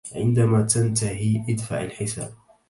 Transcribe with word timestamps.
عندما 0.15 0.61
تنتهي 0.61 1.43
ادفع 1.49 1.81
الحساب. 1.83 2.33